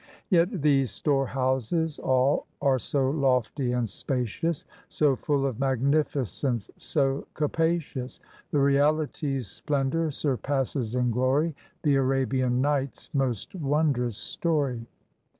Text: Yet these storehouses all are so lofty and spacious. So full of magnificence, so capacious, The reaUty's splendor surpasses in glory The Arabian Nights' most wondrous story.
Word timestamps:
Yet 0.31 0.63
these 0.63 0.89
storehouses 0.89 1.99
all 1.99 2.47
are 2.59 2.79
so 2.79 3.11
lofty 3.11 3.71
and 3.73 3.87
spacious. 3.87 4.65
So 4.89 5.15
full 5.15 5.45
of 5.45 5.59
magnificence, 5.59 6.67
so 6.77 7.27
capacious, 7.35 8.19
The 8.49 8.57
reaUty's 8.57 9.45
splendor 9.45 10.09
surpasses 10.09 10.95
in 10.95 11.11
glory 11.11 11.55
The 11.83 11.97
Arabian 11.97 12.61
Nights' 12.61 13.13
most 13.13 13.53
wondrous 13.53 14.17
story. 14.17 14.87